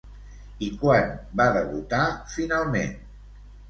[0.67, 1.13] I quan
[1.43, 2.03] va debutar
[2.35, 3.01] finalment?